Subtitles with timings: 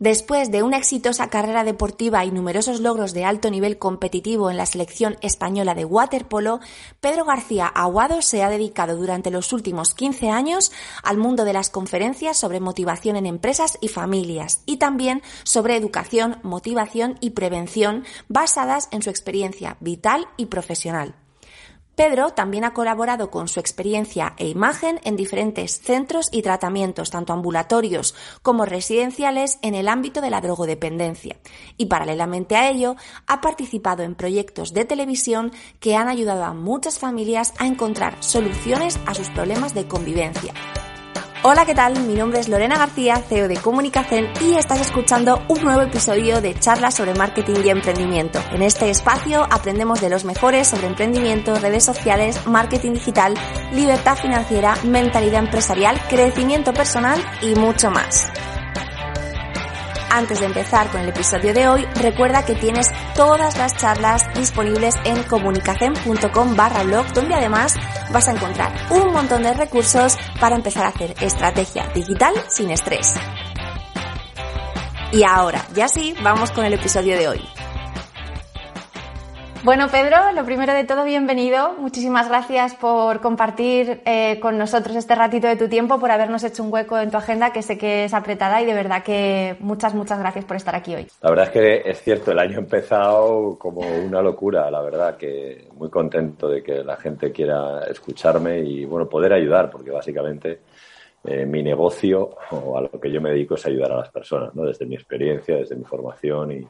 [0.00, 4.64] Después de una exitosa carrera deportiva y numerosos logros de alto nivel competitivo en la
[4.64, 6.60] selección española de waterpolo,
[7.02, 11.68] Pedro García Aguado se ha dedicado durante los últimos 15 años al mundo de las
[11.68, 18.88] conferencias sobre motivación en empresas y familias y también sobre educación, motivación y prevención basadas
[18.92, 21.14] en su experiencia vital y profesional.
[22.00, 27.34] Pedro también ha colaborado con su experiencia e imagen en diferentes centros y tratamientos, tanto
[27.34, 31.36] ambulatorios como residenciales, en el ámbito de la drogodependencia.
[31.76, 36.98] Y paralelamente a ello, ha participado en proyectos de televisión que han ayudado a muchas
[36.98, 40.54] familias a encontrar soluciones a sus problemas de convivencia.
[41.42, 41.98] Hola, ¿qué tal?
[42.00, 46.52] Mi nombre es Lorena García, CEO de Comunicación y estás escuchando un nuevo episodio de
[46.52, 48.38] charlas sobre marketing y emprendimiento.
[48.52, 53.32] En este espacio aprendemos de los mejores sobre emprendimiento, redes sociales, marketing digital,
[53.72, 58.29] libertad financiera, mentalidad empresarial, crecimiento personal y mucho más.
[60.12, 64.96] Antes de empezar con el episodio de hoy, recuerda que tienes todas las charlas disponibles
[65.04, 67.76] en comunicacen.com barra blog, donde además
[68.12, 73.14] vas a encontrar un montón de recursos para empezar a hacer estrategia digital sin estrés.
[75.12, 77.59] Y ahora, ya sí, vamos con el episodio de hoy.
[79.62, 81.74] Bueno, Pedro, lo primero de todo, bienvenido.
[81.74, 86.62] Muchísimas gracias por compartir eh, con nosotros este ratito de tu tiempo, por habernos hecho
[86.62, 89.94] un hueco en tu agenda, que sé que es apretada y de verdad que muchas,
[89.94, 91.06] muchas gracias por estar aquí hoy.
[91.20, 95.18] La verdad es que es cierto, el año ha empezado como una locura, la verdad
[95.18, 100.60] que muy contento de que la gente quiera escucharme y, bueno, poder ayudar, porque básicamente
[101.22, 104.54] eh, mi negocio o a lo que yo me dedico es ayudar a las personas,
[104.54, 104.64] ¿no?
[104.64, 106.66] Desde mi experiencia, desde mi formación y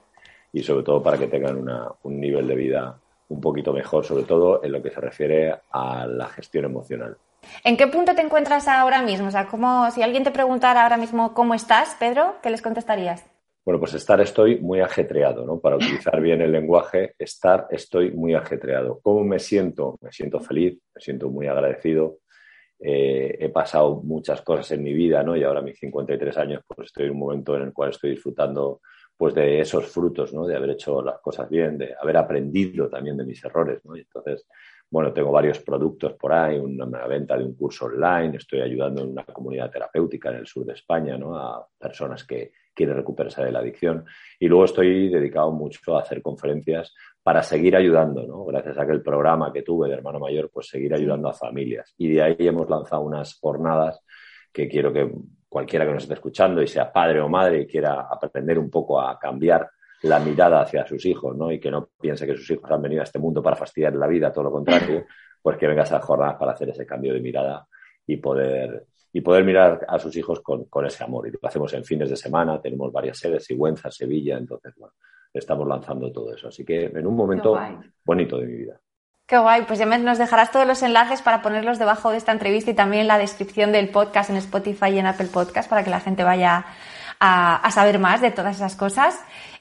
[0.52, 1.68] y sobre todo para que tengan
[2.02, 6.06] un nivel de vida un poquito mejor, sobre todo en lo que se refiere a
[6.06, 7.16] la gestión emocional.
[7.64, 9.28] ¿En qué punto te encuentras ahora mismo?
[9.28, 13.24] O sea, como si alguien te preguntara ahora mismo cómo estás, Pedro, ¿qué les contestarías?
[13.64, 15.60] Bueno, pues estar estoy muy ajetreado, ¿no?
[15.60, 19.00] Para utilizar bien el lenguaje, estar estoy muy ajetreado.
[19.02, 19.98] ¿Cómo me siento?
[20.00, 22.18] Me siento feliz, me siento muy agradecido.
[22.80, 25.36] Eh, he pasado muchas cosas en mi vida, ¿no?
[25.36, 28.10] Y ahora a mis 53 años, pues estoy en un momento en el cual estoy
[28.10, 28.80] disfrutando
[29.20, 30.46] pues de esos frutos, ¿no?
[30.46, 33.94] De haber hecho las cosas bien, de haber aprendido también de mis errores, ¿no?
[33.94, 34.46] Y entonces,
[34.88, 39.10] bueno, tengo varios productos por ahí, una, venta de un curso online, estoy ayudando en
[39.10, 41.36] una comunidad terapéutica en el sur de España, ¿no?
[41.36, 44.06] A personas que quieren recuperarse de la adicción.
[44.38, 48.46] Y luego estoy dedicado mucho a hacer conferencias para seguir ayudando, ¿no?
[48.46, 51.92] Gracias a aquel programa que tuve de hermano mayor, pues seguir ayudando a familias.
[51.98, 54.00] Y de ahí hemos lanzado unas jornadas
[54.50, 55.12] que quiero que
[55.50, 59.00] cualquiera que nos esté escuchando y sea padre o madre y quiera aprender un poco
[59.00, 59.68] a cambiar
[60.02, 61.50] la mirada hacia sus hijos, ¿no?
[61.50, 64.06] Y que no piense que sus hijos han venido a este mundo para fastidiar la
[64.06, 65.04] vida, todo lo contrario,
[65.42, 67.66] pues que venga a esas jornadas para hacer ese cambio de mirada
[68.06, 71.26] y poder, y poder mirar a sus hijos con, con ese amor.
[71.26, 74.94] Y lo hacemos en fines de semana, tenemos varias sedes, Sigüenza, Sevilla, entonces, bueno,
[75.34, 76.48] estamos lanzando todo eso.
[76.48, 77.58] Así que en un momento
[78.04, 78.80] bonito de mi vida.
[79.30, 82.72] Qué guay, pues ya nos dejarás todos los enlaces para ponerlos debajo de esta entrevista
[82.72, 86.00] y también la descripción del podcast en Spotify y en Apple Podcast para que la
[86.00, 86.64] gente vaya
[87.20, 89.16] a, saber más de todas esas cosas.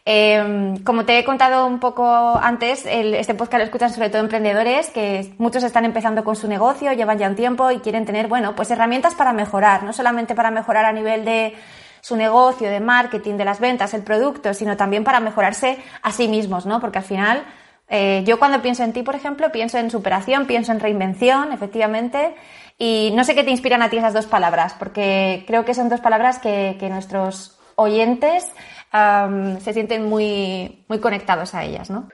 [0.05, 4.89] Em, como te he contado un poco antes, este podcast lo escuchan sobre todo emprendedores
[4.89, 8.55] que muchos están empezando con su negocio, llevan ya un tiempo y quieren tener, bueno,
[8.55, 11.53] pues herramientas para mejorar, no solamente para mejorar a nivel de
[12.01, 16.27] su negocio, de marketing, de las ventas, el producto, sino también para mejorarse a sí
[16.27, 16.79] mismos, ¿no?
[16.79, 17.45] Porque al final
[17.89, 22.35] eh, yo cuando pienso en ti, por ejemplo, pienso en superación, pienso en reinvención, efectivamente,
[22.77, 25.89] y no sé qué te inspiran a ti esas dos palabras, porque creo que son
[25.89, 28.53] dos palabras que, nuestros oyentes
[28.91, 32.09] se sienten muy, muy conectados a ellas, ¿no?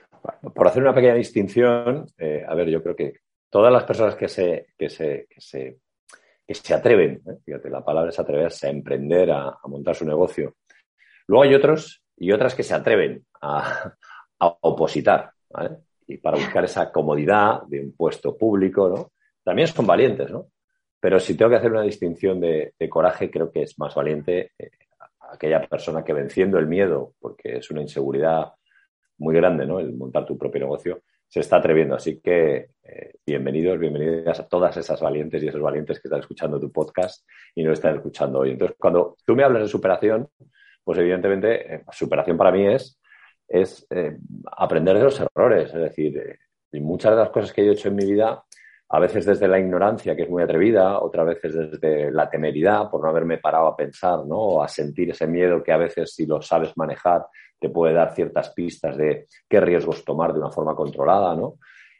[0.54, 3.20] Por hacer una pequeña distinción, eh, a ver, yo creo que
[3.50, 5.78] todas las personas que se, que se, que se,
[6.46, 7.38] que se atreven, ¿eh?
[7.44, 10.56] fíjate, la palabra es atreverse a emprender, a, a, montar su negocio.
[11.26, 13.92] Luego hay otros y otras que se atreven a,
[14.38, 15.32] a opositar,
[16.06, 19.12] y para buscar esa comodidad de un puesto público, ¿no?
[19.42, 20.48] También son valientes, ¿no?
[21.00, 24.70] Pero si tengo que hacer una distinción de, coraje, creo que es más valiente eh,
[25.32, 28.52] aquella persona que venciendo el miedo, porque es una inseguridad
[29.18, 29.78] muy grande, ¿no?
[29.80, 31.94] El montar tu propio negocio, se está atreviendo.
[31.94, 36.60] Así que eh, bienvenidos, bienvenidas a todas esas valientes y esos valientes que están escuchando
[36.60, 38.52] tu podcast y no están escuchando hoy.
[38.52, 40.28] Entonces, cuando tú me hablas de superación,
[40.84, 43.00] pues evidentemente, eh, superación para mí es
[43.48, 44.16] es eh,
[44.56, 45.72] aprender de los errores.
[45.72, 48.44] Es decir, eh, muchas de las cosas que yo he hecho en mi vida,
[48.88, 53.02] a veces desde la ignorancia, que es muy atrevida, otras veces desde la temeridad, por
[53.02, 54.36] no haberme parado a pensar, ¿no?
[54.36, 57.26] O a sentir ese miedo que a veces, si lo sabes manejar,
[57.58, 61.54] te puede dar ciertas pistas de qué riesgos tomar de una forma controlada, ¿no?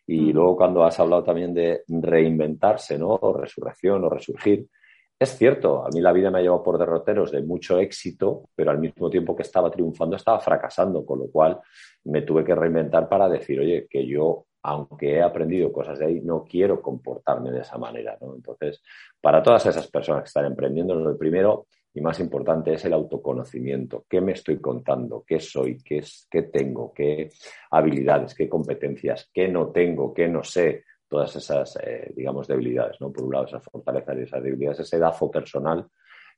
[0.06, 0.34] Y mm.
[0.34, 3.08] luego cuando has hablado también de reinventarse, ¿no?
[3.20, 4.68] O resurrección o resurgir,
[5.18, 8.70] es cierto, a mí la vida me ha llevado por derroteros de mucho éxito, pero
[8.70, 11.58] al mismo tiempo que estaba triunfando estaba fracasando, con lo cual
[12.04, 16.20] me tuve que reinventar para decir, oye, que yo, aunque he aprendido cosas de ahí,
[16.20, 18.18] no quiero comportarme de esa manera.
[18.20, 18.82] Entonces,
[19.20, 21.66] para todas esas personas que están emprendiendo, lo primero
[21.96, 24.04] y más importante es el autoconocimiento.
[24.06, 25.24] ¿Qué me estoy contando?
[25.26, 25.78] ¿Qué soy?
[25.78, 26.92] ¿Qué, es, qué tengo?
[26.92, 27.30] ¿Qué
[27.70, 28.34] habilidades?
[28.34, 29.30] ¿Qué competencias?
[29.32, 30.12] ¿Qué no tengo?
[30.12, 30.84] ¿Qué no sé?
[31.08, 33.12] Todas esas, eh, digamos, debilidades, ¿no?
[33.12, 35.86] Por un lado, esas fortalezas y esas debilidades, ese edafo personal,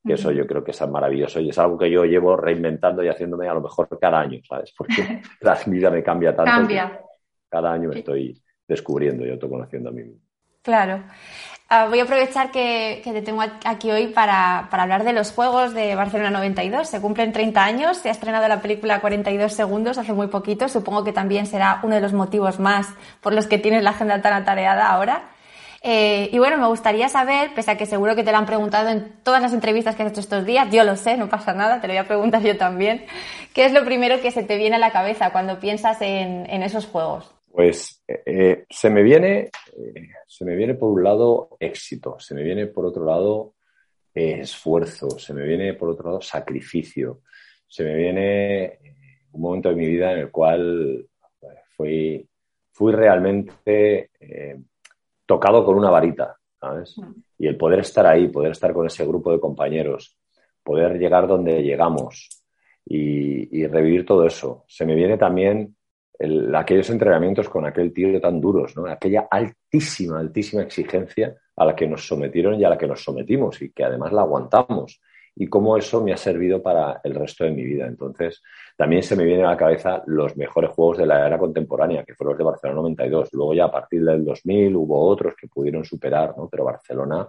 [0.05, 3.09] que eso yo creo que es maravilloso y es algo que yo llevo reinventando y
[3.09, 4.73] haciéndome a lo mejor cada año, ¿sabes?
[4.77, 6.51] Porque la vida me cambia tanto.
[6.51, 7.01] Cambia.
[7.49, 10.23] cada año me estoy descubriendo y autoconociendo a mí mismo.
[10.63, 11.03] Claro.
[11.71, 15.95] Ah, voy a aprovechar que, te tengo aquí hoy para, hablar de los Juegos de
[15.95, 16.89] Barcelona 92.
[16.89, 20.71] Se cumplen 30 años, se ha estrenado la película 42 segundos hace muy poquito.
[20.71, 22.89] Supongo que también será uno de los motivos más
[23.21, 25.29] por los que tienes la agenda tan atareada ahora.
[25.83, 28.89] Eh, y bueno, me gustaría saber, pese a que seguro que te lo han preguntado
[28.89, 31.81] en todas las entrevistas que has hecho estos días, yo lo sé, no pasa nada,
[31.81, 33.07] te lo voy a preguntar yo también,
[33.55, 36.63] ¿qué es lo primero que se te viene a la cabeza cuando piensas en, en
[36.63, 37.38] esos juegos?
[37.51, 42.43] Pues eh, se me viene, eh, se me viene por un lado éxito, se me
[42.43, 43.55] viene por otro lado
[44.15, 47.23] eh, esfuerzo, se me viene por otro lado sacrificio,
[47.67, 48.79] se me viene
[49.33, 51.07] un momento de mi vida en el cual
[51.77, 52.29] fui,
[52.73, 54.11] fui realmente
[55.27, 56.97] tocado con una varita, ¿sabes?
[56.99, 57.13] Mm.
[57.39, 60.19] Y el poder estar ahí, poder estar con ese grupo de compañeros,
[60.63, 62.29] poder llegar donde llegamos
[62.85, 64.65] y, y revivir todo eso.
[64.69, 65.78] Se me viene también
[66.55, 68.87] aquellos entrenamientos con aquel tío tan duros, ¿no?
[68.87, 73.63] aquella altísima, altísima exigencia a la que nos sometieron y a la que nos sometimos
[73.63, 75.01] y que además la aguantamos
[75.41, 77.87] y cómo eso me ha servido para el resto de mi vida.
[77.87, 78.43] Entonces,
[78.77, 82.15] también se me vienen a la cabeza los mejores juegos de la era contemporánea, que
[82.15, 83.29] fueron los de Barcelona 92.
[83.33, 86.49] Luego ya a partir del 2000 hubo otros que pudieron superar, ¿no?
[86.49, 87.29] Pero Barcelona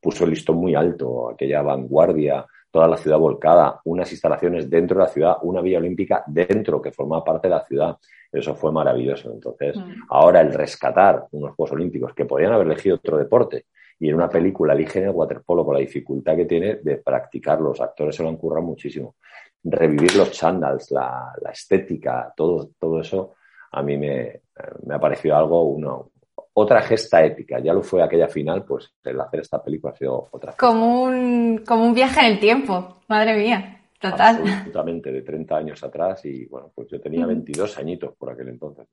[0.00, 5.04] puso el listón muy alto, aquella vanguardia, toda la ciudad volcada, unas instalaciones dentro de
[5.04, 7.96] la ciudad, una vía olímpica dentro que formaba parte de la ciudad.
[8.32, 9.30] Eso fue maravilloso.
[9.30, 10.06] Entonces, mm.
[10.08, 13.66] ahora el rescatar unos Juegos Olímpicos que podían haber elegido otro deporte
[14.00, 17.80] y en una película eligen el waterpolo con la dificultad que tiene de practicar, los
[17.80, 19.16] actores se lo han currado muchísimo.
[19.62, 23.34] Revivir los chandals, la, estética, todo, todo eso
[23.70, 24.40] a mí me,
[24.86, 26.11] me ha parecido algo, uno,
[26.54, 27.58] otra gesta épica.
[27.60, 30.54] Ya lo fue aquella final, pues el hacer esta película ha sido otra.
[30.58, 33.78] Como un, como un viaje en el tiempo, madre mía.
[33.98, 34.42] Total.
[34.44, 38.88] Absolutamente, de 30 años atrás y bueno, pues yo tenía 22 añitos por aquel entonces.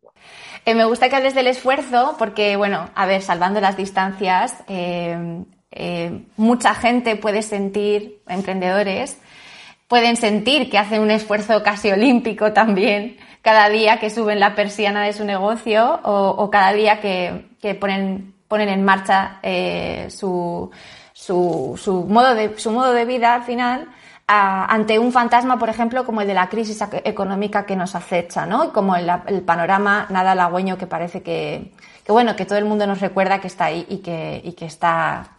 [0.63, 5.43] Eh, me gusta que hables del esfuerzo porque, bueno, a ver, salvando las distancias, eh,
[5.71, 9.19] eh, mucha gente puede sentir, emprendedores,
[9.87, 15.03] pueden sentir que hacen un esfuerzo casi olímpico también cada día que suben la persiana
[15.03, 19.39] de su negocio o, cada día que, ponen, ponen en marcha
[20.09, 20.69] su,
[21.13, 23.87] su, su, modo de, su modo de vida al final
[24.31, 28.65] ante un fantasma, por ejemplo, como el de la crisis económica que nos acecha, ¿no?
[28.65, 31.71] Y como el, panorama nada halagüeño que parece que,
[32.07, 35.29] bueno, que todo el mundo nos recuerda que está ahí y que, que está,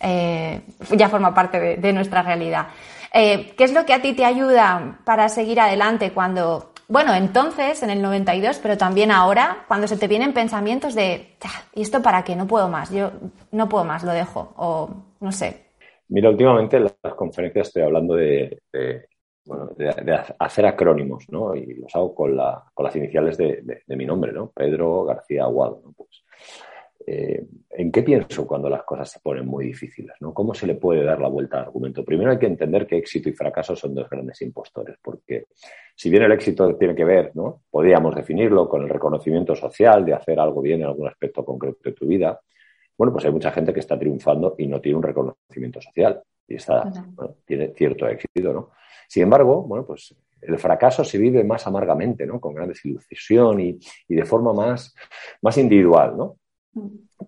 [0.00, 2.66] eh, ya forma parte de, nuestra realidad.
[3.12, 7.82] Eh, ¿Qué es lo que a ti te ayuda para seguir adelante cuando, bueno, entonces,
[7.82, 11.36] en el 92, pero también ahora, cuando se te vienen pensamientos de,
[11.74, 12.36] ¿y esto para qué?
[12.36, 13.12] No puedo más, yo
[13.52, 14.90] no puedo más, lo dejo, o
[15.20, 15.64] no sé,
[16.08, 18.60] Mira, últimamente en las conferencias estoy hablando de,
[20.38, 21.54] hacer acrónimos, ¿no?
[21.54, 24.50] Y los hago con, las iniciales de, mi nombre, ¿no?
[24.50, 26.24] Pedro García Aguado, Pues,
[27.06, 27.44] eh,
[27.76, 30.14] ¿En qué pienso cuando las cosas se ponen muy difíciles?
[30.20, 30.32] ¿no?
[30.32, 32.04] ¿Cómo se le puede dar la vuelta al argumento?
[32.04, 35.46] Primero hay que entender que éxito y fracaso son dos grandes impostores, porque
[35.94, 37.62] si bien el éxito tiene que ver, ¿no?
[37.70, 41.92] podríamos definirlo con el reconocimiento social de hacer algo bien en algún aspecto concreto de
[41.92, 42.40] tu vida,
[42.96, 46.54] bueno, pues hay mucha gente que está triunfando y no tiene un reconocimiento social y
[46.54, 46.90] está,
[47.44, 48.70] tiene cierto éxito, ¿no?
[49.08, 52.40] Sin embargo, bueno, pues el fracaso se vive más amargamente, ¿no?
[52.40, 54.94] Con gran desilusión y, y de forma más,
[55.42, 56.36] más individual, ¿no?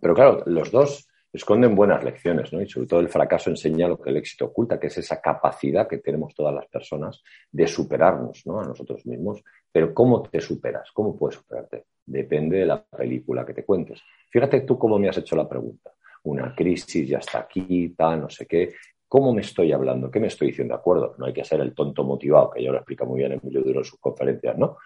[0.00, 2.60] Pero claro, los dos esconden buenas lecciones, ¿no?
[2.62, 5.86] Y sobre todo el fracaso enseña lo que el éxito oculta, que es esa capacidad
[5.86, 8.60] que tenemos todas las personas de superarnos, ¿no?
[8.60, 9.42] A nosotros mismos.
[9.70, 10.90] Pero ¿cómo te superas?
[10.92, 11.84] ¿Cómo puedes superarte?
[12.04, 14.00] Depende de la película que te cuentes.
[14.30, 15.92] Fíjate tú cómo me has hecho la pregunta.
[16.24, 18.74] Una crisis ya está aquí, tal, no sé qué.
[19.08, 20.10] ¿Cómo me estoy hablando?
[20.10, 20.74] ¿Qué me estoy diciendo?
[20.74, 23.32] De acuerdo, no hay que ser el tonto motivado, que ya lo explica muy bien
[23.32, 24.78] Emilio Duro en sus conferencias, ¿no?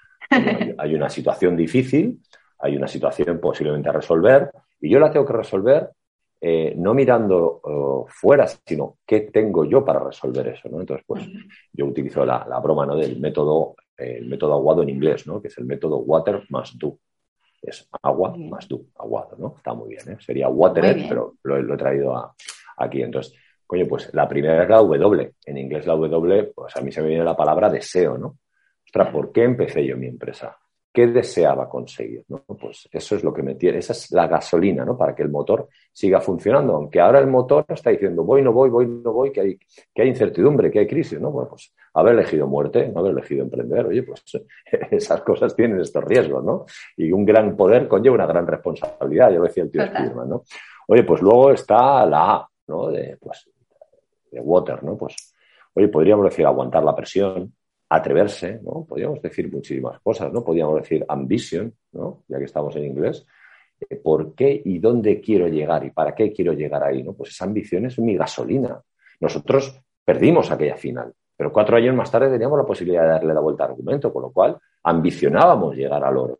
[0.78, 2.20] Hay una situación difícil,
[2.60, 4.50] hay una situación posiblemente a resolver,
[4.80, 5.90] y yo la tengo que resolver
[6.40, 10.80] eh, no mirando oh, fuera, sino qué tengo yo para resolver eso, ¿no?
[10.80, 11.26] Entonces, pues
[11.72, 12.96] yo utilizo la, broma, ¿no?
[12.96, 15.42] Del método, el método aguado en inglés, ¿no?
[15.42, 16.98] Que es el método water must do
[17.62, 19.54] es agua más du, aguado, ¿no?
[19.56, 20.16] Está muy bien, ¿eh?
[20.20, 22.34] Sería water, pero lo, he traído
[22.76, 23.02] aquí.
[23.02, 23.34] Entonces,
[23.66, 25.34] Coño, pues la primera es la W.
[25.46, 28.38] En inglés la W, pues a mí se me viene la palabra deseo, ¿no?
[28.84, 30.58] Ostras, ¿por qué empecé yo mi empresa?
[30.92, 32.24] ¿Qué deseaba conseguir?
[32.28, 32.42] ¿no?
[32.42, 34.98] Pues eso es lo que me tiene, esa es la gasolina, ¿no?
[34.98, 36.74] Para que el motor siga funcionando.
[36.74, 39.58] Aunque ahora el motor está diciendo voy, no voy, voy, no voy, que hay,
[39.94, 41.30] que hay incertidumbre, que hay crisis, ¿no?
[41.30, 44.24] Bueno, pues haber elegido muerte, no haber elegido emprender, oye, pues
[44.90, 46.64] esas cosas tienen estos riesgos, ¿no?
[46.96, 50.42] Y un gran poder conlleva una gran responsabilidad, ya lo decía el tío Spiderman, ¿no?
[50.88, 52.88] Oye, pues luego está la A, ¿no?
[52.88, 53.48] De, pues,
[54.32, 54.96] de water, ¿no?
[54.96, 55.34] Pues,
[55.74, 57.54] oye, podríamos decir aguantar la presión,
[57.90, 58.86] atreverse, ¿no?
[58.88, 60.44] Podríamos decir muchísimas cosas, ¿no?
[60.44, 62.22] Podríamos decir ambition, ¿no?
[62.28, 63.26] Ya que estamos en inglés.
[63.80, 67.14] Eh, ¿Por qué y dónde quiero llegar y para qué quiero llegar ahí, ¿no?
[67.14, 68.80] Pues esa ambición es mi gasolina.
[69.18, 73.40] Nosotros perdimos aquella final, pero cuatro años más tarde teníamos la posibilidad de darle la
[73.40, 76.38] vuelta al argumento, con lo cual ambicionábamos llegar al oro.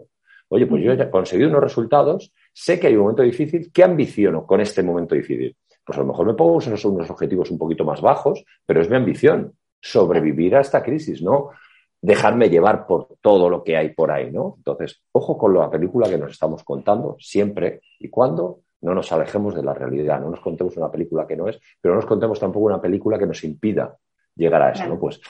[0.48, 4.46] Oye, pues yo he conseguido unos resultados, sé que hay un momento difícil, ¿qué ambiciono
[4.46, 5.56] con este momento difícil?
[5.84, 8.96] Pues a lo mejor me pongo unos objetivos un poquito más bajos, pero es mi
[8.96, 11.50] ambición sobrevivir a esta crisis, no
[12.02, 14.54] dejarme llevar por todo lo que hay por ahí, ¿no?
[14.56, 19.54] Entonces, ojo con la película que nos estamos contando siempre y cuando no nos alejemos
[19.54, 22.40] de la realidad, no nos contemos una película que no es, pero no nos contemos
[22.40, 23.94] tampoco una película que nos impida
[24.34, 24.98] llegar a eso, ¿no?
[24.98, 25.20] Pues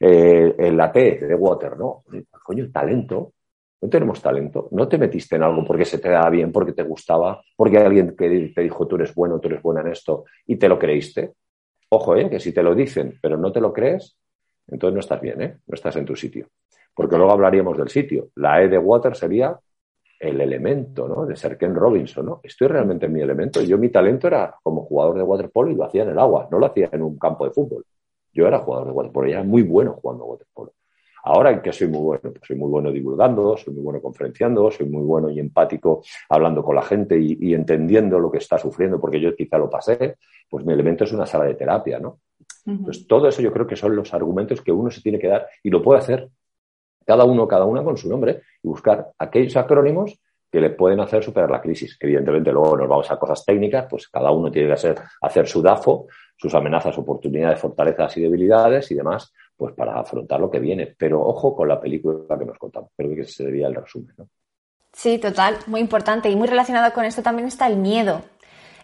[0.00, 2.02] eh, en la T de Water, ¿no?
[2.42, 3.32] Coño, el talento,
[3.80, 6.82] no tenemos talento, no te metiste en algo porque se te daba bien, porque te
[6.82, 10.56] gustaba, porque alguien que te dijo tú eres bueno, tú eres buena en esto y
[10.56, 11.34] te lo creíste.
[11.88, 12.28] Ojo, ¿eh?
[12.28, 14.16] que si te lo dicen, pero no te lo crees,
[14.66, 15.58] entonces no estás bien, ¿eh?
[15.66, 16.48] no estás en tu sitio.
[16.94, 18.30] Porque luego hablaríamos del sitio.
[18.36, 19.58] La E de Water sería
[20.18, 21.26] el elemento, ¿no?
[21.26, 22.40] De ser Ken Robinson, ¿no?
[22.42, 23.60] Estoy realmente en mi elemento.
[23.62, 26.58] Yo mi talento era como jugador de waterpolo y lo hacía en el agua, no
[26.58, 27.84] lo hacía en un campo de fútbol.
[28.32, 30.72] Yo era jugador de waterpolo y era muy bueno jugando waterpolo.
[31.28, 34.70] Ahora en qué soy muy bueno, pues soy muy bueno divulgando, soy muy bueno conferenciando,
[34.70, 39.00] soy muy bueno y empático hablando con la gente y, entendiendo lo que está sufriendo,
[39.00, 40.18] porque yo quizá lo pasé,
[40.48, 42.20] pues mi elemento es una sala de terapia, ¿no?
[42.84, 45.48] Pues todo eso yo creo que son los argumentos que uno se tiene que dar
[45.64, 46.28] y lo puede hacer
[47.04, 51.24] cada uno, cada una con su nombre y buscar aquellos acrónimos que le pueden hacer
[51.24, 51.98] superar la crisis.
[51.98, 55.46] Que evidentemente luego nos vamos a cosas técnicas, pues cada uno tiene que hacer, hacer
[55.48, 56.06] su DAFO,
[56.36, 60.94] sus amenazas, oportunidades, fortalezas y debilidades y demás, pues para afrontar lo que viene.
[60.98, 62.90] Pero ojo con la película que nos contamos.
[62.96, 64.14] Creo que ese sería el resumen.
[64.18, 64.28] ¿no?
[64.92, 66.30] Sí, total, muy importante.
[66.30, 68.22] Y muy relacionado con esto también está el miedo.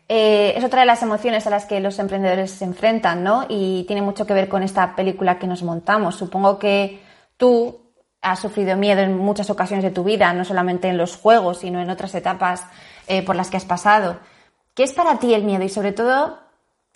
[0.09, 3.47] Eh, es otra de las emociones a las que los emprendedores se enfrentan, ¿no?
[3.49, 6.17] Y tiene mucho que ver con esta película que nos montamos.
[6.17, 7.00] Supongo que
[7.37, 7.81] tú
[8.21, 11.81] has sufrido miedo en muchas ocasiones de tu vida, no solamente en los juegos, sino
[11.81, 12.64] en otras etapas
[13.07, 14.19] eh, por las que has pasado.
[14.75, 15.64] ¿Qué es para ti el miedo?
[15.64, 16.38] Y sobre todo,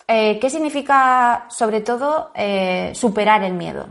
[0.07, 3.87] eh, ¿qué significa, sobre todo, eh, superar el miedo?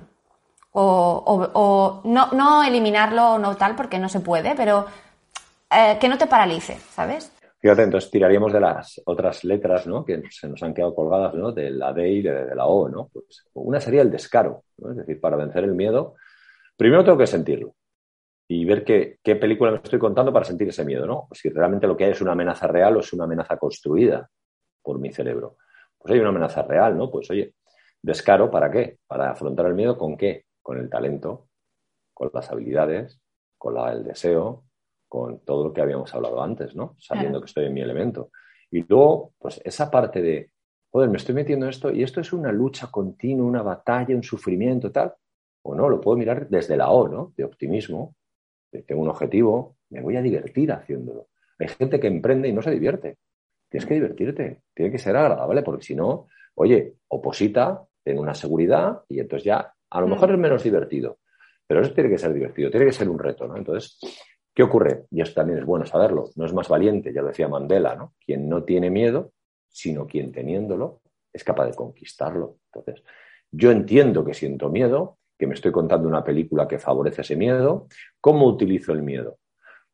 [0.79, 4.87] O, no, no, eliminarlo o no tal, porque no se puede, pero
[5.71, 7.33] que no te paralice, ¿sabes?
[7.59, 10.05] Fíjate, entonces tiraríamos de las otras letras ¿no?
[10.05, 11.51] que se nos han quedado colgadas ¿no?
[11.51, 12.89] de la D y de, la O.
[12.89, 13.09] ¿no?
[13.11, 16.15] Pues una sería el descaro, es decir, para vencer el miedo
[16.77, 17.75] Primero tengo que sentirlo
[18.49, 21.29] y ver qué, película me estoy contando para sentir ese miedo, ¿no?
[21.33, 24.29] Si realmente lo que hay es una amenaza real o es una amenaza construida
[24.83, 25.57] por mi cerebro.
[26.07, 27.11] Pues hay una amenaza real, ¿no?
[27.11, 27.55] Pues oye,
[28.01, 28.99] descaro, ¿para qué?
[29.09, 30.45] Para afrontar el miedo con qué?
[30.63, 31.49] Con el talento,
[32.15, 33.21] con las habilidades,
[33.59, 34.63] con el deseo,
[35.09, 36.95] con todo lo que habíamos hablado antes, ¿no?
[37.01, 38.31] Sabiendo que estoy en mi elemento.
[38.71, 40.53] Y luego, pues esa parte de,
[40.93, 44.23] joder, me estoy metiendo en esto y esto es una lucha continua, una batalla, un
[44.23, 45.13] sufrimiento, tal
[45.63, 47.33] o no, lo puedo mirar desde la O, ¿no?
[47.37, 48.15] De optimismo,
[48.87, 51.27] tengo un objetivo, me voy a divertir haciéndolo.
[51.59, 53.19] Hay gente que emprende y no se divierte.
[53.69, 59.03] Tienes que divertirte, tiene que ser agradable, porque si no, oye, oposita, ten una seguridad
[59.09, 61.19] y entonces ya, a lo mejor es menos divertido,
[61.67, 63.57] pero eso tiene que ser divertido, tiene que ser un reto, ¿no?
[63.57, 63.99] Entonces,
[64.55, 65.07] ¿qué ocurre?
[65.11, 68.15] Y esto también es bueno saberlo, no es más valiente, ya lo decía Mandela, ¿no?
[68.25, 69.33] Quien no tiene miedo,
[69.69, 71.01] sino quien teniéndolo
[71.33, 72.59] es capaz de conquistarlo.
[72.73, 73.05] Entonces,
[73.51, 77.89] yo entiendo que siento miedo, que me estoy contando una película que favorece ese miedo.
[78.21, 79.39] ¿Cómo utilizo el miedo?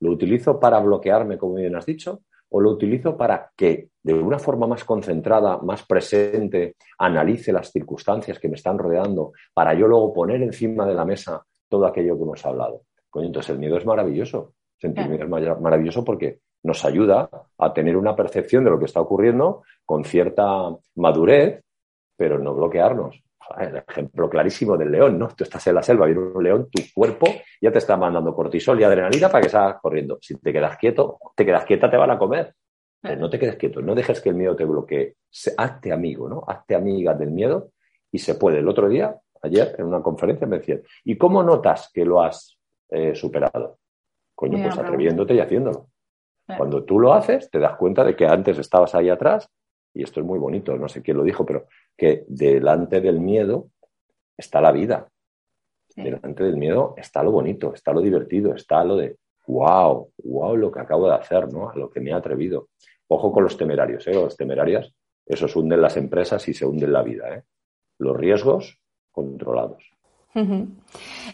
[0.00, 2.23] ¿Lo utilizo para bloquearme, como bien has dicho?
[2.54, 8.38] ¿O lo utilizo para que de una forma más concentrada, más presente, analice las circunstancias
[8.38, 12.23] que me están rodeando para yo luego poner encima de la mesa todo aquello que
[12.23, 12.82] hemos hablado?
[13.14, 14.54] entonces el miedo es maravilloso.
[14.78, 17.28] Sentir miedo es maravilloso porque nos ayuda
[17.59, 21.62] a tener una percepción de lo que está ocurriendo con cierta madurez,
[22.16, 23.23] pero no bloquearnos
[23.59, 25.29] el ejemplo clarísimo del león, ¿no?
[25.29, 27.27] Tú estás en la selva, viene un león, tu cuerpo
[27.61, 30.19] ya te está mandando cortisol y adrenalina para que salgas corriendo.
[30.21, 32.55] Si te quedas quieto, te quedas quieta, te van a comer.
[33.19, 35.17] no te quedes quieto, no dejes que el miedo te bloquee.
[35.57, 36.45] Hazte amigo, ¿no?
[36.47, 37.71] Hazte amiga del miedo
[38.11, 38.59] y se puede.
[38.59, 42.59] El otro día, ayer, en una conferencia me decían, ¿y cómo notas que lo has
[42.91, 43.79] eh, superado?
[44.35, 45.89] Coño, pues atreviéndote y haciéndolo.
[46.57, 49.49] Cuando tú lo haces, te das cuenta de que antes estabas ahí atrás
[49.95, 53.69] y esto es muy bonito, no sé quién lo dijo, pero que delante del miedo
[54.37, 55.09] está la vida.
[55.95, 60.73] Delante del miedo está lo bonito, está lo divertido, está lo de wow, wow lo
[60.73, 61.71] que acabo de hacer, ¿no?
[61.71, 62.69] A lo que me he atrevido.
[63.09, 64.15] Ojo con los temerarios, ¿eh?
[64.15, 64.93] Los temerarias,
[65.27, 67.43] esos hunden las empresas y se hunden la vida, ¿eh?
[67.99, 68.79] Los riesgos
[69.11, 69.85] controlados.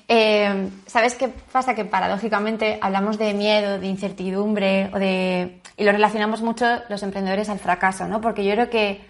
[0.08, 1.74] Eh, ¿Sabes qué pasa?
[1.74, 5.60] Que paradójicamente hablamos de miedo, de incertidumbre o de...
[5.76, 8.20] y lo relacionamos mucho los emprendedores al fracaso, ¿no?
[8.20, 9.00] Porque yo creo que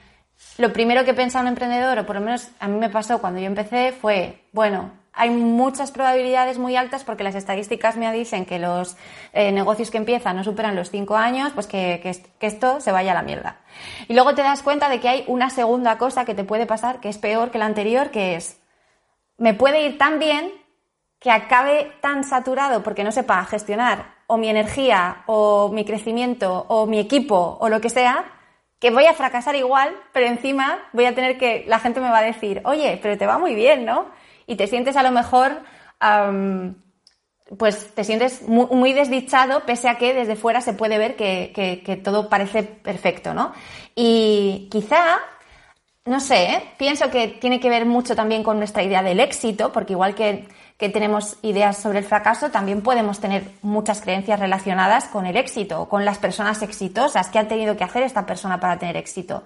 [0.59, 3.41] lo primero que piensa un emprendedor, o por lo menos a mí me pasó cuando
[3.41, 8.61] yo empecé, fue, bueno, hay muchas probabilidades muy altas porque las estadísticas me dicen que
[8.61, 8.97] los
[9.33, 13.11] eh, negocios que empiezan no superan los cinco años, pues que, que, esto se vaya
[13.11, 13.57] a la mierda.
[14.07, 17.01] Y luego te das cuenta de que hay una segunda cosa que te puede pasar
[17.01, 18.61] que es peor que la anterior, que es,
[19.39, 20.53] me puede ir tan bien
[21.19, 26.87] que acabe tan saturado porque no sepa gestionar o mi energía o mi crecimiento o
[26.87, 28.38] mi equipo o lo que sea,
[28.79, 32.19] que voy a fracasar igual, pero encima voy a tener que, la gente me va
[32.19, 34.07] a decir, oye, pero te va muy bien, ¿no?
[34.49, 35.61] y te sientes a lo mejor,
[37.57, 42.29] pues te sientes muy, desdichado, pese a que desde fuera se puede ver que, todo
[42.29, 43.53] parece perfecto, ¿no?
[43.95, 45.19] Y quizá,
[46.07, 46.63] no sé, ¿eh?
[46.79, 50.49] pienso que tiene que ver mucho también con nuestra idea del éxito, porque igual que,
[50.79, 55.89] que tenemos ideas sobre el fracaso, también podemos tener muchas creencias relacionadas con el éxito,
[55.89, 59.43] con las personas exitosas, qué ha tenido que hacer esta persona para tener éxito.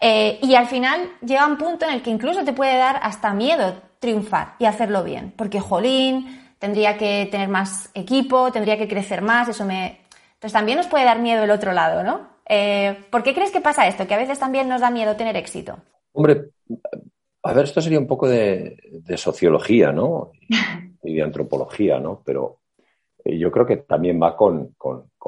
[0.00, 3.34] Eh, y al final llega un punto en el que incluso te puede dar hasta
[3.34, 9.20] miedo triunfar y hacerlo bien, porque jolín, tendría que tener más equipo, tendría que crecer
[9.20, 10.00] más, eso me...
[10.34, 12.28] Entonces también nos puede dar miedo el otro lado, ¿no?
[12.46, 14.06] Eh, ¿Por qué crees que pasa esto?
[14.06, 15.78] Que a veces también nos da miedo tener éxito.
[16.12, 16.50] Hombre,
[17.44, 18.76] a ver, esto sería un poco de,
[19.16, 20.32] sociología, ¿no?
[21.02, 22.22] Y de antropología, ¿no?
[22.24, 22.60] Pero
[23.24, 24.74] eh, yo creo que también va con,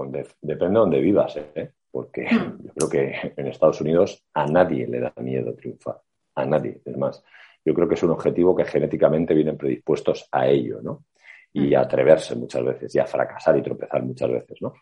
[0.07, 1.73] depende de dónde vivas, ¿eh?
[1.91, 6.01] porque yo creo que en Estados Unidos a nadie le da miedo triunfar,
[6.37, 6.81] a nadie.
[6.85, 7.23] Es más,
[7.65, 11.05] yo creo que es un objetivo que genéticamente vienen predispuestos a ello, ¿no?
[11.53, 14.75] Y a atreverse muchas veces, y a fracasar y tropezar muchas veces, ¿no?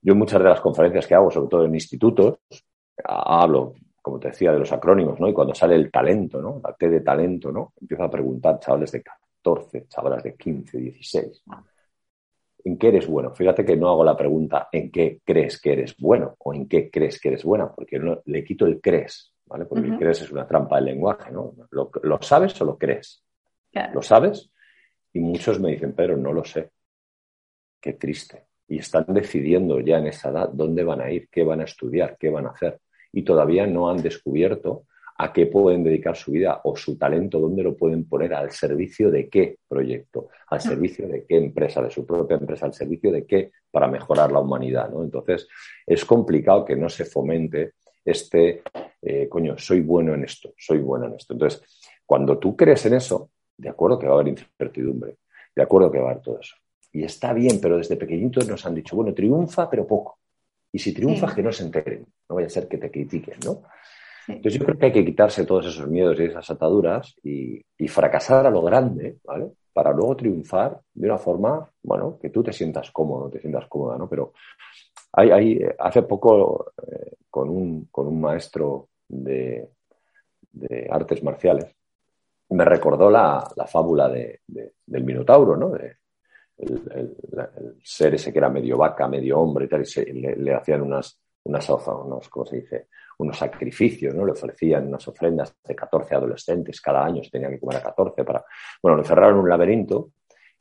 [0.00, 2.38] Yo en muchas de las conferencias que hago, sobre todo en institutos,
[3.04, 5.30] hablo, como te decía, de los acrónimos, ¿no?
[5.30, 6.60] Y cuando sale el talento, ¿no?
[6.62, 7.72] La T de talento, ¿no?
[7.80, 11.42] Empiezo a preguntar chavales de 14, chavales de 15, 16.
[12.64, 13.34] ¿En qué eres bueno?
[13.34, 16.34] Fíjate que no hago la pregunta ¿en qué crees que eres bueno?
[16.38, 17.72] o ¿en qué crees que eres buena?
[17.72, 19.64] Porque le quito el crees, ¿vale?
[19.64, 21.54] Porque el crees es una trampa del lenguaje, ¿no?
[21.70, 23.24] ¿Lo, sabes o lo crees?
[23.94, 24.50] ¿Lo sabes?
[25.14, 26.72] Y muchos me dicen, pero no lo sé.
[27.80, 28.48] Qué triste.
[28.68, 32.18] Y están decidiendo ya en esa edad dónde van a ir, qué van a estudiar,
[32.18, 32.78] qué van a hacer.
[33.14, 34.84] Y todavía no han descubierto
[35.16, 39.10] a qué pueden dedicar su vida o su talento, dónde lo pueden poner, al servicio
[39.10, 43.24] de qué proyecto, al servicio de qué empresa, de su propia empresa, al servicio de
[43.24, 44.90] qué para mejorar la humanidad.
[44.90, 45.04] ¿no?
[45.04, 45.46] Entonces,
[45.86, 47.74] es complicado que no se fomente
[48.04, 48.62] este,
[49.00, 51.32] eh, coño, soy bueno en esto, soy bueno en esto.
[51.32, 51.62] Entonces,
[52.04, 55.18] cuando tú crees en eso, de acuerdo que va a haber incertidumbre,
[55.54, 56.56] de acuerdo que va a haber todo eso.
[56.92, 60.18] Y está bien, pero desde pequeñitos nos han dicho, bueno, triunfa, pero poco.
[60.74, 63.62] Y si triunfas, que no se enteren, no vaya a ser que te critiquen, ¿no?
[64.26, 68.44] Entonces yo creo que hay que quitarse todos esos miedos y esas ataduras y, fracasar
[68.44, 69.52] a lo grande, ¿vale?
[69.72, 73.96] Para luego triunfar de una forma, bueno, que tú te sientas cómodo, te sientas cómoda,
[73.96, 74.08] ¿no?
[74.08, 74.32] Pero
[75.12, 79.68] hay, hay hace poco eh, con, un, con un maestro de,
[80.90, 81.66] artes marciales
[82.48, 85.70] me recordó la, fábula de, del Minotauro, ¿no?
[86.58, 87.16] El,
[87.82, 91.68] ser ese que era medio vaca, medio hombre y tal, y le, hacían unas, unas,
[91.68, 92.88] unos, ¿cómo se dice?
[93.18, 94.24] unos sacrificios, ¿no?
[94.24, 98.24] Le ofrecían unas ofrendas de 14 adolescentes cada año, se tenía que comer a 14
[98.24, 98.44] para...
[98.82, 100.10] Bueno, lo encerraron en un laberinto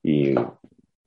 [0.03, 0.35] y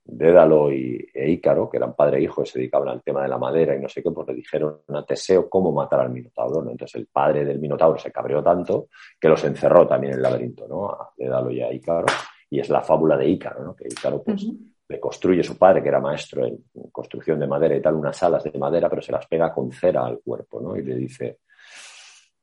[0.08, 3.28] Dédalo y, e Ícaro, que eran padre e hijo y se dedicaban al tema de
[3.28, 6.62] la madera y no sé qué, pues le dijeron a Teseo cómo matar al Minotauro,
[6.62, 6.70] ¿no?
[6.70, 8.88] Entonces el padre del Minotauro se cabreó tanto
[9.20, 10.86] que los encerró también en el laberinto, ¿no?
[10.90, 12.06] A Dédalo y a Ícaro,
[12.48, 13.74] y es la fábula de Ícaro, ¿no?
[13.74, 14.46] Que Ícaro, pues
[14.88, 18.44] le construye su padre, que era maestro en construcción de madera y tal, unas alas
[18.44, 20.76] de madera, pero se las pega con cera al cuerpo, ¿no?
[20.76, 21.38] Y le dice,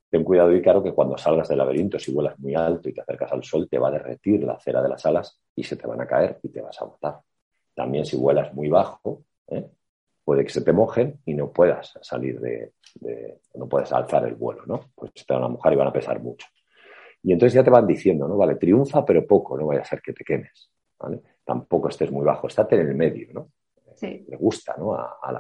[0.09, 3.31] ten cuidado, Ícaro, que cuando salgas del laberinto, si vuelas muy alto y te acercas
[3.31, 6.01] al sol, te va a derretir la cera de las alas y se te van
[6.01, 7.21] a caer y te vas a matar.
[7.73, 9.65] También si vuelas muy bajo, ¿eh?
[10.23, 12.73] puede que se te mojen y no puedas salir de,
[13.55, 14.91] no puedes alzar el vuelo, ¿no?
[14.93, 16.47] Pues te van a mojar y van a pesar mucho.
[17.23, 18.35] Y entonces ya te van diciendo, ¿no?
[18.35, 21.21] Vale, triunfa, pero poco, no vaya a ser que te quemes, ¿vale?
[21.43, 23.49] Tampoco estés muy bajo, estate en el medio, ¿no?
[24.01, 24.95] Le gusta, ¿no?
[24.95, 25.33] A,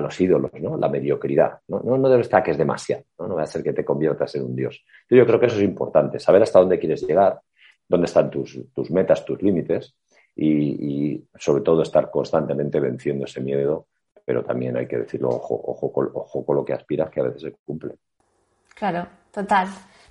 [0.00, 0.76] los ídolos, ¿no?
[0.76, 1.60] La mediocridad.
[1.68, 3.28] No, no, no debe estar que es demasiado, ¿no?
[3.28, 4.84] No va a ser que te conviertas en un dios.
[5.08, 7.40] Yo creo que eso es importante, saber hasta dónde quieres llegar,
[7.88, 8.56] dónde están tus,
[8.90, 9.96] metas, tus límites
[10.36, 13.88] y, sobre todo estar constantemente venciendo ese miedo,
[14.24, 17.42] pero también hay que decirlo, ojo, ojo, ojo con lo que aspiras, que a veces
[17.42, 17.96] se cumple.
[18.76, 19.68] Claro, total.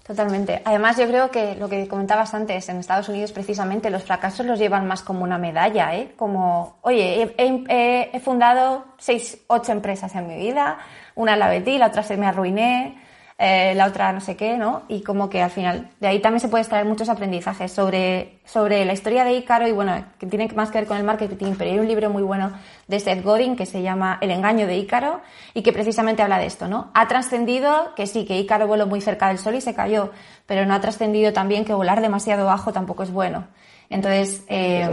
[0.10, 0.64] Totalmente.
[0.66, 4.58] Además, yo creo que lo que comentabas antes, en Estados Unidos precisamente los fracasos los
[4.58, 6.14] llevan más como una medalla, ¿eh?
[6.18, 10.80] Como, oye, he, fundado seis, ocho empresas en mi vida,
[11.14, 12.98] una la vendí, la otra se me arruiné,
[13.42, 14.82] eh, la otra no sé qué, ¿no?
[14.90, 18.84] Y como que al final, de ahí también se puede extraer muchos aprendizajes sobre, sobre
[18.84, 21.72] la historia de Ícaro y bueno, que tiene más que ver con el marketing, pero
[21.72, 22.52] hay un libro muy bueno
[22.90, 25.22] de Seth Godin que se llama El engaño de Ícaro
[25.54, 26.92] y que precisamente habla de esto, ¿no?
[26.94, 30.12] Ha trascendido que sí, que Ícaro voló muy cerca del sol y se cayó,
[30.46, 33.48] pero no ha trascendido también que volar demasiado bajo tampoco es bueno.
[33.90, 34.86] Entonces, eh,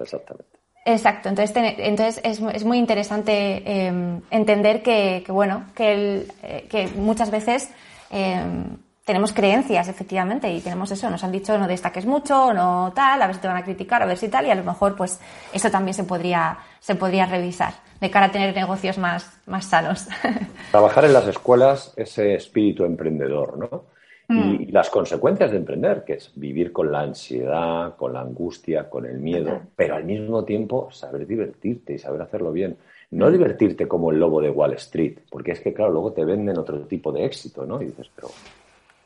[0.00, 0.53] exactamente.
[0.86, 7.30] Exacto, entonces, entonces es, es, muy interesante em, entender que, bueno, que, eh, que muchas
[7.30, 7.70] veces
[8.10, 13.22] em, tenemos creencias, efectivamente, y tenemos eso, nos han dicho no destaques mucho, no tal,
[13.22, 14.94] a ver si te van a criticar, a ver si tal, y a lo mejor
[14.94, 15.20] pues
[15.54, 20.06] eso también se podría, se podría revisar de cara a tener negocios más, más sanos.
[20.70, 23.93] Trabajar en las escuelas ese espíritu emprendedor, ¿no?
[24.28, 24.54] Mm.
[24.60, 29.04] Y las consecuencias de emprender, que es vivir con la ansiedad, con la angustia, con
[29.04, 32.76] el miedo, pero al mismo tiempo saber divertirte y saber hacerlo bien.
[33.10, 33.32] No mm.
[33.32, 36.78] divertirte como el lobo de Wall Street, porque es que, claro, luego te venden otro
[36.80, 37.80] tipo de éxito, ¿no?
[37.82, 38.28] Y dices, pero.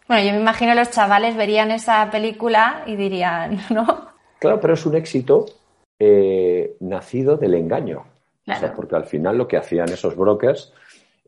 [0.06, 4.08] Bueno, yo me imagino los chavales verían esa película y dirían, ¿no?
[4.38, 5.46] Claro, pero es un éxito
[5.98, 8.04] eh, nacido del engaño.
[8.76, 10.72] porque al final lo que hacían esos brokers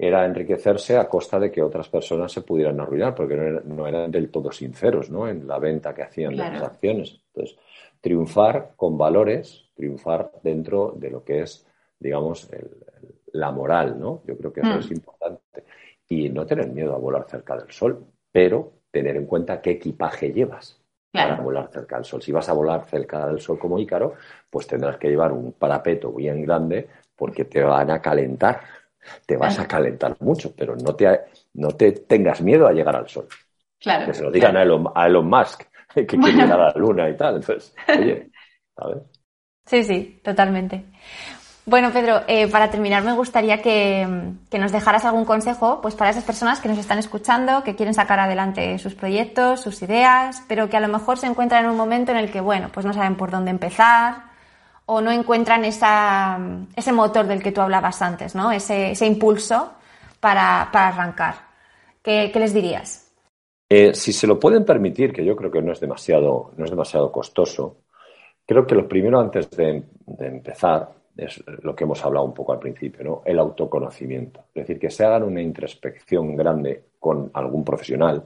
[0.03, 4.31] era enriquecerse a costa de que otras personas se pudieran arruinar, porque no, eran del
[4.31, 5.29] todo sinceros ¿no?
[5.29, 7.21] en la venta que hacían de las acciones.
[7.27, 7.59] Entonces,
[8.01, 11.67] triunfar con valores, triunfar dentro de lo que es,
[11.99, 12.49] digamos,
[13.33, 14.23] la moral, ¿no?
[14.27, 14.79] Yo creo que eso mm.
[14.79, 15.65] es importante.
[16.09, 20.33] Y no tener miedo a volar cerca del sol, pero tener en cuenta qué equipaje
[20.33, 20.81] llevas
[21.13, 22.23] para volar cerca del sol.
[22.23, 24.15] Si vas a volar cerca del sol como Ícaro,
[24.49, 28.61] pues tendrás que llevar un parapeto bien grande porque te van a calentar
[29.27, 31.21] te vas a calentar mucho, pero no te,
[31.55, 33.27] no te tengas miedo a llegar al sol.
[33.79, 34.07] Claro.
[34.07, 35.63] Que se lo digan a, Elon, Musk,
[35.95, 37.37] que quiere llegar a la luna y tal.
[37.37, 38.31] Entonces, oye,
[38.77, 38.99] ¿sabes?
[39.67, 40.85] Sí, sí, totalmente.
[41.67, 46.11] Bueno, Pedro, eh, para terminar me gustaría que, que, nos dejaras algún consejo pues para
[46.11, 50.69] esas personas que nos están escuchando, que quieren sacar adelante sus proyectos, sus ideas, pero
[50.69, 52.93] que a lo mejor se encuentran en un momento en el que, bueno, pues no
[52.93, 54.30] saben por dónde empezar,
[54.93, 58.51] o no encuentran ese motor del que tú hablabas antes, ¿no?
[58.51, 59.71] Ese, impulso
[60.19, 61.37] para, arrancar.
[62.03, 63.09] ¿Qué, les dirías?
[63.69, 66.71] Eh, si se lo pueden permitir, que yo creo que no es demasiado, no es
[66.73, 67.77] demasiado costoso,
[68.45, 69.85] creo que lo primero antes de,
[70.19, 73.23] empezar es lo que hemos hablado un poco al principio, ¿no?
[73.25, 74.41] El autoconocimiento.
[74.53, 78.25] Es decir, que se hagan una introspección grande con algún profesional,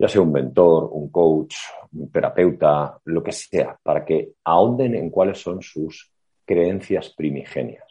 [0.00, 1.56] ya sea un mentor, un coach,
[1.92, 6.10] un terapeuta, lo que sea, para que ahonden en cuáles son sus
[6.46, 7.84] creencias primigenias.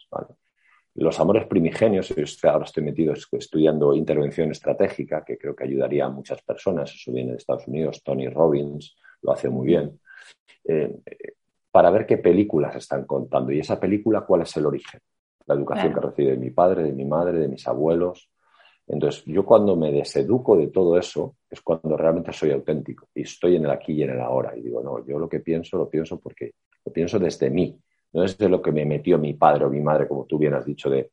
[0.95, 2.11] Los amores primigenios,
[2.43, 7.33] ahora estoy metido estudiando intervención estratégica, que creo que ayudaría a muchas personas, eso viene
[7.33, 9.99] de Estados Unidos, Tony Robbins lo hace muy bien,
[10.63, 10.91] eh,
[11.69, 14.99] para ver qué películas están contando y esa película cuál es el origen.
[15.45, 18.31] La educación que recibe de mi padre, de mi madre, de mis abuelos,
[18.91, 23.55] entonces, yo cuando me deseduco de todo eso es cuando realmente soy auténtico y estoy
[23.55, 24.57] en el aquí y en el ahora.
[24.57, 27.79] Y digo, no, yo lo que pienso, lo pienso porque lo pienso desde mí,
[28.13, 30.65] no desde lo que me metió mi padre o mi madre, como tú bien has
[30.65, 31.11] dicho, de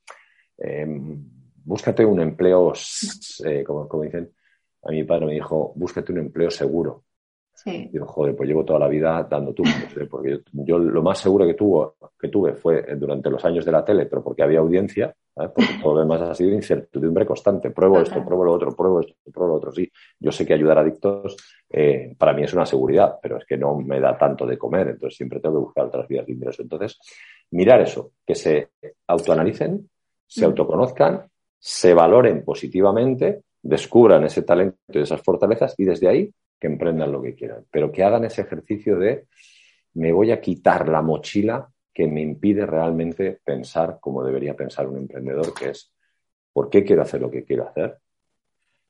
[0.56, 1.22] em,
[1.64, 2.72] búscate un empleo,
[3.44, 4.32] eh, como, como dicen,
[4.82, 7.04] a mi padre me dijo, búscate un empleo seguro.
[7.52, 7.90] Sí.
[7.92, 10.06] Digo, joder, pues llevo toda la vida dando tumbos, ¿eh?
[10.10, 13.84] porque yo, lo más seguro que, tuvo, que tuve fue durante los años de la
[13.84, 17.70] tele, pero porque había audiencia, porque todo lo demás ha sido incertidumbre constante.
[17.70, 19.72] Pruebo esto, pruebo lo otro, pruebo esto, pruebo lo otro.
[19.72, 21.36] Sí, yo sé que ayudar a adictos
[21.68, 24.88] eh, para mí es una seguridad, pero es que no me da tanto de comer,
[24.88, 26.62] entonces siempre tengo que buscar otras vías de ingreso.
[26.62, 26.98] Entonces,
[27.50, 28.70] mirar eso, que se
[29.06, 29.90] autoanalicen,
[30.26, 30.44] se mm.
[30.44, 37.12] autoconozcan, se valoren positivamente, descubran ese talento y esas fortalezas y desde ahí que emprendan
[37.12, 39.26] lo que quieran, pero que hagan ese ejercicio de
[39.94, 44.98] me voy a quitar la mochila que me impide realmente pensar como debería pensar un
[44.98, 45.94] emprendedor, que es
[46.52, 47.96] ¿por qué quiero hacer lo que quiero hacer?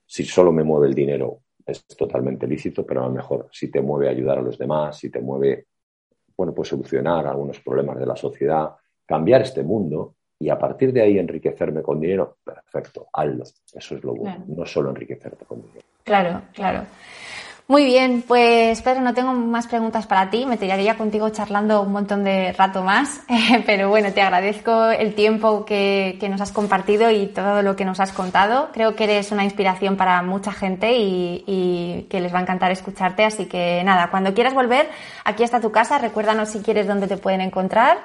[0.04, 3.80] Si solo me mueve el dinero es totalmente lícito, pero a lo mejor si te
[3.80, 5.66] mueve ayudar a los demás, si te mueve,
[6.36, 8.70] bueno, pues solucionar algunos problemas de la sociedad,
[9.06, 13.44] cambiar este mundo y a partir de ahí enriquecerme con dinero, perfecto, hazlo.
[13.72, 15.86] Eso es lo bueno, no solo enriquecerte con dinero.
[16.02, 16.86] Claro, claro.
[17.68, 20.46] Muy bien, pues Pedro, no tengo más preguntas para ti.
[20.46, 23.22] Me tiraría contigo charlando un montón de rato más,
[23.66, 27.98] pero bueno, te agradezco el tiempo que, nos has compartido y todo lo que nos
[27.98, 28.70] has contado.
[28.72, 33.24] Creo que eres una inspiración para mucha gente y, que les va a encantar escucharte.
[33.24, 34.88] Así que nada, cuando quieras volver,
[35.24, 35.98] aquí está tu casa.
[35.98, 37.98] Recuérdanos si quieres dónde te pueden encontrar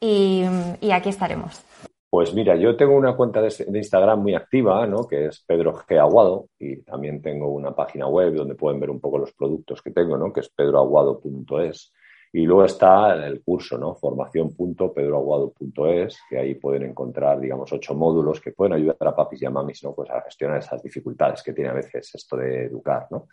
[0.00, 0.44] y
[0.92, 1.67] aquí estaremos.
[2.10, 5.06] Pues mira, yo tengo una cuenta de, Instagram muy activa, ¿no?
[5.06, 5.98] Que es Pedro G.
[6.00, 9.90] Aguado y también tengo una página web donde pueden ver un poco los productos que
[9.90, 10.32] tengo, ¿no?
[10.32, 11.92] Que es pedroaguado.es.
[12.32, 13.94] Y luego está el curso, ¿no?
[13.94, 19.50] Formación.pedroaguado.es, que ahí pueden encontrar, digamos, ocho módulos que pueden ayudar a papis y a
[19.50, 19.94] mamis, ¿no?
[19.94, 23.28] Pues a gestionar esas dificultades que tiene a veces esto de educar, ¿no?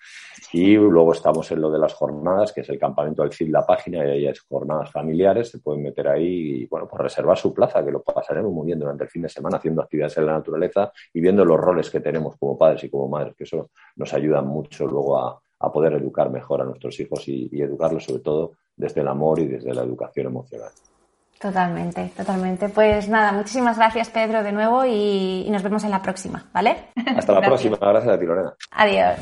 [0.53, 3.65] Y luego estamos en lo de las jornadas, que es el campamento del CID, la
[3.65, 7.53] página, y ahí hay jornadas familiares, se pueden meter ahí y, bueno, pues reservar su
[7.53, 10.33] plaza, que lo pasaremos muy bien durante el fin de semana haciendo actividades en la
[10.33, 14.13] naturaleza y viendo los roles que tenemos como padres y como madres, que eso nos
[14.13, 18.51] ayuda mucho luego a, poder educar mejor a nuestros hijos y, y educarlos sobre todo
[18.75, 20.71] desde el amor y desde la educación emocional.
[21.39, 22.69] Totalmente, totalmente.
[22.69, 26.89] Pues nada, muchísimas gracias Pedro de nuevo y, nos vemos en la próxima, ¿vale?
[27.15, 28.53] Hasta la próxima, gracias a ti Lorena.
[28.71, 29.19] Adiós.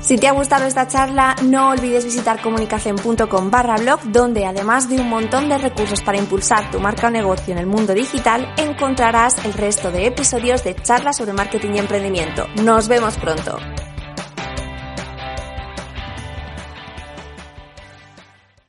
[0.00, 4.98] Si te ha gustado esta charla, no olvides visitar comunicación.com barra blog, donde además de
[5.00, 9.44] un montón de recursos para impulsar tu marca o negocio en el mundo digital, encontrarás
[9.44, 12.46] el resto de episodios de charlas sobre marketing y emprendimiento.
[12.62, 13.58] Nos vemos pronto.